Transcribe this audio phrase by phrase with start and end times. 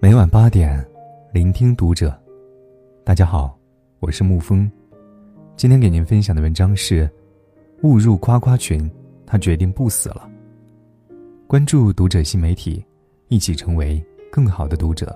[0.00, 0.86] 每晚八点，
[1.32, 2.16] 聆听读者。
[3.02, 3.58] 大家好，
[3.98, 4.70] 我是沐风。
[5.56, 7.10] 今天给您分享的文章是：
[7.82, 8.88] 误入夸夸群，
[9.26, 10.30] 他决定不死了。
[11.48, 12.84] 关注读者新媒体，
[13.26, 14.00] 一起成为
[14.30, 15.12] 更好的读者。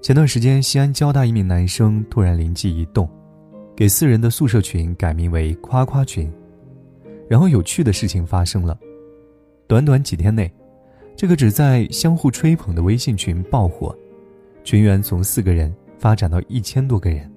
[0.00, 3.10] 前段时间，西安交大一名男生突然灵机一动，
[3.74, 6.32] 给四人的宿舍群改名为“夸夸群”。
[7.28, 8.78] 然后有趣的事情发生了，
[9.66, 10.48] 短短几天内。
[11.18, 13.92] 这个只在相互吹捧的微信群爆火，
[14.62, 17.28] 群员从四个人发展到一千多个人。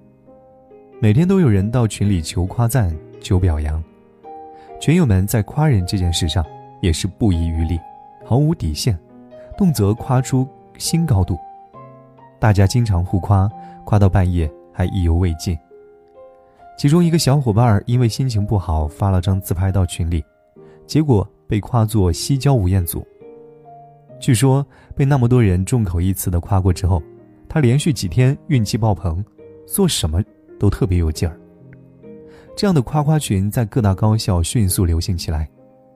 [1.00, 3.84] 每天都有人到群里求夸赞、求表扬，
[4.80, 6.46] 群友们在夸人这件事上
[6.80, 7.80] 也是不遗余力，
[8.24, 8.96] 毫无底线，
[9.58, 11.36] 动辄夸出新高度。
[12.38, 13.50] 大家经常互夸，
[13.84, 15.58] 夸到半夜还意犹未尽。
[16.78, 20.24] 其中一个小伙伴因为心情不好发了张自拍到群里，
[20.86, 23.04] 结果被夸作“西郊吴彦祖”。
[24.22, 27.02] 据说被那么多人众口一词的夸过之后，
[27.50, 29.26] 他连续几天运气爆棚，
[29.66, 30.24] 做什么
[30.60, 31.36] 都特别有劲儿。
[32.56, 35.50] 这样的夸夸群在各大高校迅速流行起来，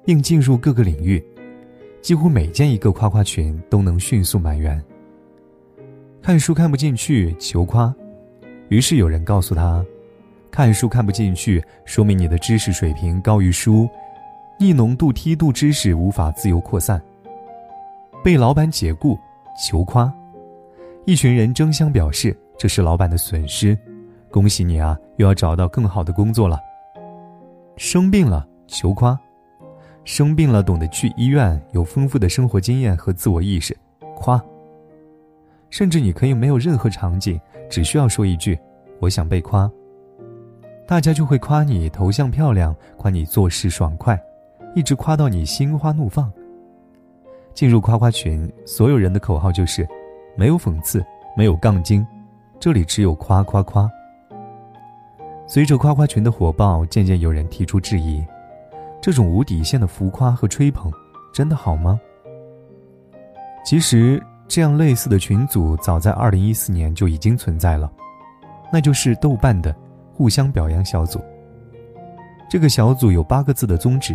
[0.04, 1.24] 并进入各个领域，
[2.02, 4.84] 几乎每建一个夸夸群都能迅速满员。
[6.20, 7.94] 看书看不进去求夸，
[8.70, 9.86] 于是有人告诉他，
[10.50, 13.88] 看书看不进去说明你的知识水平高于书，
[14.60, 17.00] 逆浓度梯度知识无法自由扩散。
[18.26, 19.16] 被老板解雇，
[19.56, 20.12] 求夸，
[21.06, 23.78] 一群人争相表示这是老板的损失，
[24.32, 26.60] 恭喜你啊，又要找到更好的工作了。
[27.78, 29.16] 生病了，求夸，
[30.06, 33.78] 生病了懂得去医院，有丰富的生活经验和自我意识，
[34.16, 34.44] 夸。
[35.70, 38.60] 甚至你可以没有任何场景，只需要说一句
[39.00, 39.70] “我想被夸”，
[40.88, 44.20] 大家就会夸你头像漂亮，夸你做事爽快，
[44.74, 46.34] 一直夸到你心花怒放。
[47.56, 49.88] 进入夸夸群，所有人的口号就是：
[50.36, 51.04] 没有讽刺，
[51.38, 52.06] 没有杠精，
[52.60, 53.90] 这里只有夸夸夸。
[55.48, 58.22] 随着夸夸群的火爆，渐渐有人提出质疑：
[59.00, 60.92] 这种无底线的浮夸和吹捧，
[61.34, 61.98] 真的好吗？
[63.64, 67.90] 其实，这样类似的群组早在2014年就已经存在了，
[68.70, 69.74] 那就是豆瓣的
[70.14, 71.22] 互相表扬小组。
[72.50, 74.14] 这个小组有八个字的宗旨：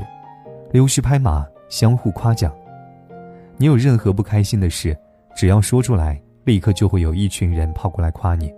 [0.73, 2.53] 溜须拍马，相互夸奖。
[3.61, 4.97] 你有任何不开心的事，
[5.37, 8.51] 只要说出来，立刻就会有一群人跑过来夸你。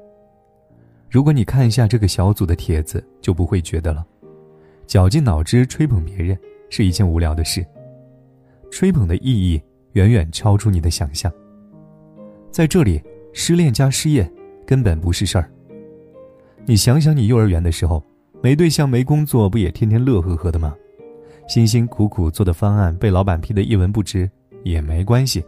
[1.10, 4.06] 如果你看一下这个小组的帖子，就不会觉得了。
[4.86, 6.38] 绞尽脑汁吹捧别人
[6.70, 7.66] 是一件无聊的事，
[8.70, 9.60] 吹捧的意义
[9.94, 11.32] 远远超出你的想象。
[12.52, 13.02] 在这里，
[13.32, 14.32] 失恋加失业
[14.64, 15.50] 根本不是事儿。
[16.64, 18.00] 你想想，你幼儿园的时候，
[18.40, 20.76] 没对象没工作，不也天天乐呵呵的吗？
[21.48, 24.30] 辛辛苦苦做的方案被老板批得一文不值。
[24.64, 25.44] 也没关系，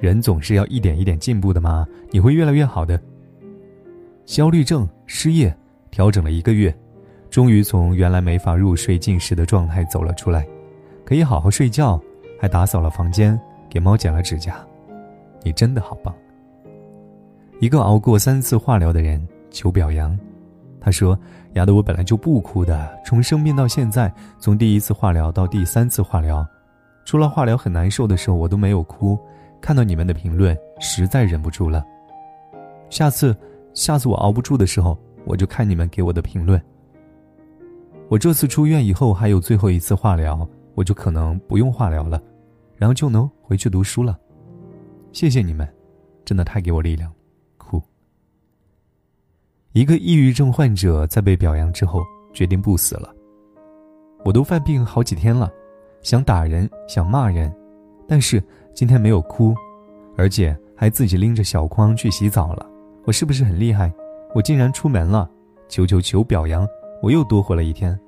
[0.00, 3.00] 人总是要一点一点进步的嘛，你会越来越好的。
[4.24, 5.54] 焦虑症、失业，
[5.90, 6.74] 调整了一个月，
[7.28, 10.46] 终于从原来没法入睡、进食的状态走了出来，
[11.04, 12.00] 可以好好睡觉，
[12.40, 13.38] 还打扫了房间，
[13.68, 14.64] 给猫剪了指甲。
[15.42, 16.14] 你真的好棒！
[17.58, 20.16] 一个熬过三次化疗的人求表扬，
[20.80, 21.18] 他说
[21.54, 26.46] ：“压得我本来就不哭的，从生病到现在，从第一次化疗到第三次化疗。”
[27.04, 29.18] 除了化疗很难受的时候，我都没有哭。
[29.60, 31.84] 看到你们的评论，实在忍不住了。
[32.90, 33.36] 下次，
[33.74, 36.60] 下次我熬不住的时候，我就看你们给我的评论。
[38.08, 42.20] 我这次出院以后还有最后一次化疗，我就可能不用化疗了，
[42.76, 44.18] 然后就能回去读书了。
[45.12, 45.66] 谢谢你们，
[46.24, 47.12] 真的太给我力量。
[47.56, 47.80] 哭。
[49.72, 52.02] 一个抑郁症患者在被表扬之后，
[52.32, 53.14] 决定不死了。
[54.24, 55.50] 我都犯病好几天了。
[56.02, 57.52] 想打人，想骂人，
[58.06, 58.42] 但是
[58.74, 59.54] 今天没有哭，
[60.16, 62.66] 而且还自己拎着小筐去洗澡了。
[63.04, 63.92] 我是不是很厉害？
[64.34, 65.30] 我竟然出门了！
[65.68, 66.66] 求求求表扬！
[67.02, 67.98] 我又多活了一天。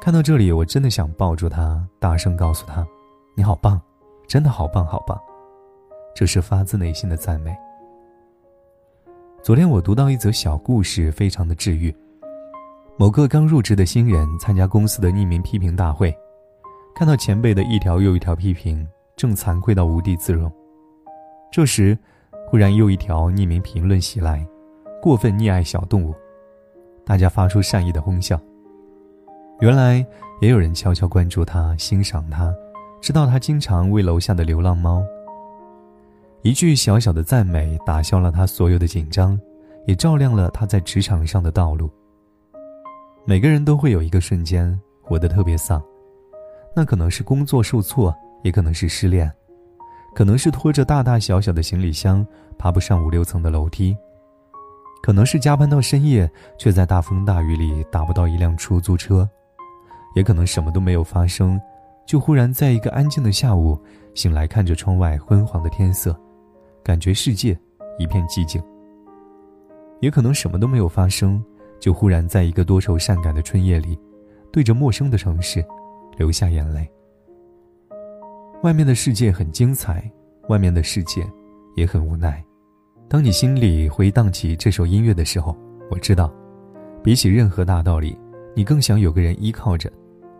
[0.00, 2.86] 看到这里，我真的想抱住他，大声告诉他
[3.34, 3.80] ：“你好棒，
[4.26, 5.18] 真的好棒好棒！”
[6.14, 7.56] 这是发自内心的赞美。
[9.42, 11.94] 昨天我读到一则小故事，非常的治愈。
[12.98, 16.16] 某个刚入职的新人参加公司的匿名批评大会，
[16.94, 20.50] 看到前辈的一条又一条批评，正惭愧到无地自容。
[21.52, 21.96] 这时，
[22.48, 24.46] 忽然又一条匿名评论袭来
[25.02, 26.14] ：“过分溺爱小动物。”
[27.04, 28.40] 大家发出善意的哄笑。
[29.60, 30.04] 原来
[30.40, 32.50] 也有人悄悄关注他，欣赏他，
[33.02, 35.04] 知道他经常喂楼下的流浪猫。
[36.40, 39.38] 一句小小的赞美，打消了他所有的紧张，
[39.86, 41.90] 也照亮了他在职场上的道路。
[43.28, 45.82] 每个人都会有一个瞬间活得特别丧，
[46.76, 48.14] 那可能是工作受挫，
[48.44, 49.28] 也可能是失恋，
[50.14, 52.24] 可能是拖着大大小小的行李箱
[52.56, 53.96] 爬不上五六层的楼梯，
[55.02, 59.28] 可能是加班到深夜却在大风大雨里打不到一辆出租车，
[60.14, 61.60] 也可能什么都没有发生，
[62.06, 63.76] 就忽然在一个安静的下午
[64.14, 66.16] 醒来，看着窗外昏黄的天色，
[66.84, 67.58] 感觉世界
[67.98, 68.62] 一片寂静。
[69.98, 71.42] 也可能什么都没有发生，
[71.80, 73.98] 就忽然在一个多愁善感的春夜里，
[74.52, 75.64] 对着陌生的城市
[76.16, 76.88] 流下眼泪。
[78.62, 80.10] 外面的世界很精彩，
[80.48, 81.24] 外面的世界
[81.76, 82.42] 也很无奈。
[83.08, 85.56] 当你心里回荡起这首音乐的时候，
[85.90, 86.32] 我知道，
[87.02, 88.18] 比起任何大道理，
[88.54, 89.92] 你更想有个人依靠着，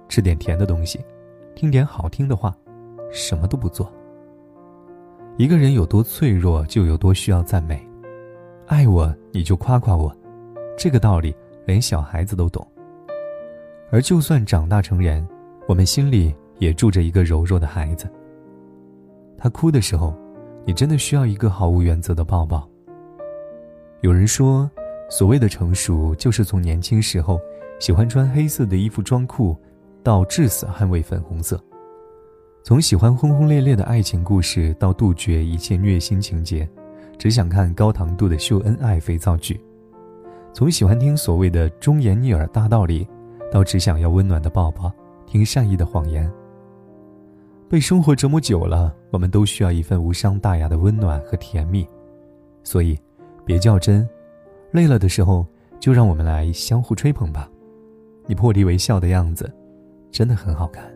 [0.08, 0.98] 吃点甜的东西，
[1.54, 2.52] 听点好听的话，
[3.12, 3.92] 什么都不做。
[5.36, 7.86] 一个人有多脆弱，就有多需要赞美。
[8.66, 10.12] 爱我，你就夸夸我，
[10.76, 11.34] 这个道理
[11.64, 12.66] 连小孩子都懂。
[13.90, 15.26] 而就算长大成人，
[15.68, 16.34] 我们心里。
[16.58, 18.10] 也住着一个柔弱的孩子。
[19.36, 20.16] 他哭的时候，
[20.64, 22.66] 你真的需要一个毫无原则的抱抱。
[24.00, 24.66] 有人说，
[25.10, 27.38] 所谓的成熟，就是从年轻时候
[27.78, 29.54] 喜欢穿黑色的衣服装酷，
[30.02, 31.58] 到至死捍卫粉红色；
[32.64, 36.66] 从喜欢轰轰烈烈的爱情故事，到杜绝一切虐心情节，
[37.18, 39.60] 只想看高糖度的秀恩爱肥皂剧；
[40.56, 43.06] 从喜欢听所谓的忠言逆耳大道理，
[43.52, 44.90] 到只想要温暖的抱抱，
[45.26, 46.32] 听善意的谎言。
[47.68, 51.86] 被生活折磨久了，我们都需要一份无伤大雅的温暖和甜蜜，
[52.64, 52.98] 所以，
[53.44, 54.08] 别较真，
[54.70, 55.46] 累了的时候
[55.78, 57.50] 就让我们来相互吹捧吧。
[58.24, 59.52] 你破涕为笑的样子，
[60.10, 60.90] 真的很好看。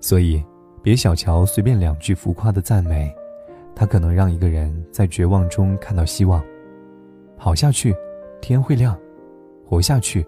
[0.00, 0.40] 所以，
[0.80, 3.12] 别小瞧随便两句浮夸的赞美，
[3.74, 6.40] 它可能让一个人在绝望中看到希望。
[7.36, 7.92] 好下去，
[8.42, 8.94] 天会亮；
[9.64, 10.26] 活下去，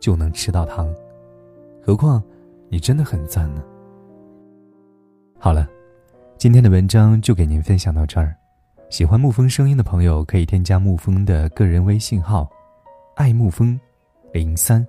[0.00, 0.90] 就能吃到糖。
[1.82, 2.22] 何况，
[2.70, 3.62] 你真的很赞呢。
[5.38, 5.68] 好了，
[6.38, 8.34] 今天的文章就给您分享到这儿。
[8.88, 12.48] 喜欢沐风声音的朋友，可以添加沐风的个人微信号
[13.16, 13.78] “爱沐风
[14.32, 14.86] 零三”。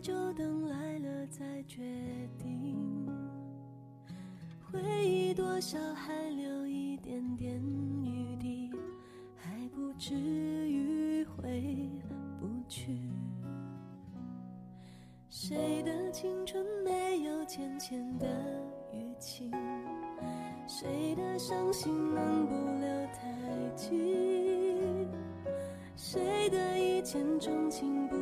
[0.00, 1.82] 就等来了再决
[2.38, 3.06] 定，
[4.62, 7.60] 回忆多少还留一点点
[8.04, 8.70] 余地，
[9.34, 11.90] 还不至于回
[12.38, 12.96] 不去。
[15.28, 18.26] 谁的青春没有浅浅的
[18.92, 19.50] 淤青？
[20.66, 23.32] 谁的伤心能不留太
[23.74, 23.88] 久？
[25.96, 28.16] 谁的一见钟情不？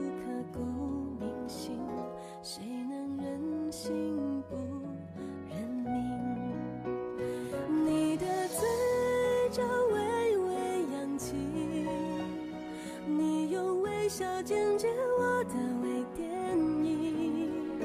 [2.49, 4.55] 谁能忍心不
[5.51, 5.85] 认命？
[7.85, 8.65] 你的嘴
[9.51, 10.55] 角微微
[10.93, 11.35] 扬起，
[13.05, 14.87] 你用微笑剪接
[15.19, 16.31] 我的微电
[16.85, 17.81] 影。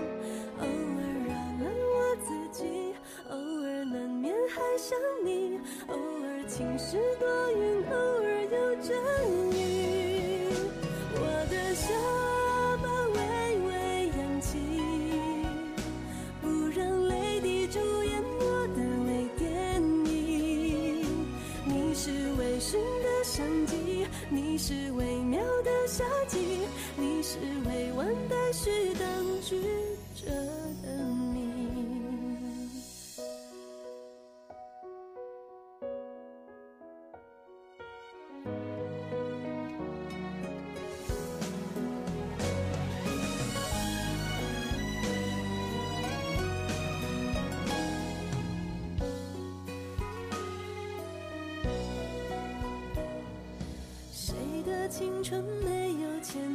[0.60, 1.66] 偶尔扰乱
[1.96, 2.94] 我自己，
[3.32, 7.41] 偶尔难免还想你，偶尔晴时多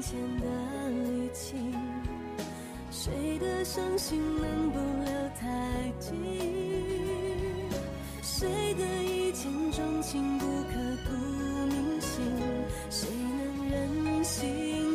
[0.09, 0.47] 前的
[0.91, 1.57] 力气，
[2.93, 5.11] 谁的伤心能不留
[5.41, 6.13] 太迹？
[8.23, 10.75] 谁的一见钟情不刻
[11.09, 11.11] 骨
[11.67, 12.23] 铭心？
[12.89, 14.86] 谁能忍心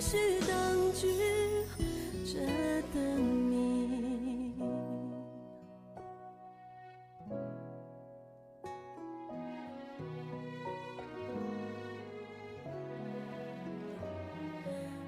[0.00, 1.08] 是当局
[2.24, 2.38] 者
[2.94, 4.54] 的你。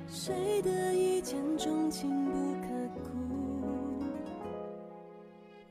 [0.08, 2.68] 谁的一见钟情不刻
[3.04, 3.10] 骨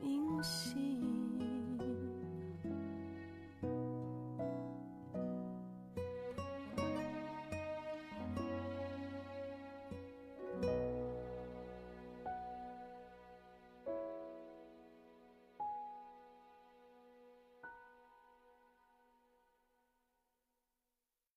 [0.00, 0.89] 铭心？